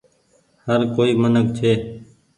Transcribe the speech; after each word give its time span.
هر 0.65 0.81
ڪوئي 0.95 1.11
منک 1.21 1.47
ڇي۔ 1.57 1.71